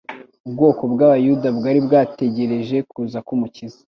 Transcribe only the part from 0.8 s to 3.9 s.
bw'Abayuda bwari bwarategereje kuza k'Umukiza,